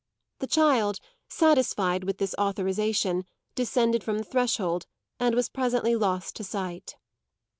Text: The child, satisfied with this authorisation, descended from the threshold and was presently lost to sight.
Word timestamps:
The 0.39 0.47
child, 0.47 0.99
satisfied 1.27 2.05
with 2.05 2.17
this 2.17 2.33
authorisation, 2.39 3.23
descended 3.53 4.03
from 4.03 4.17
the 4.17 4.23
threshold 4.23 4.87
and 5.19 5.35
was 5.35 5.47
presently 5.47 5.95
lost 5.95 6.35
to 6.37 6.43
sight. 6.43 6.95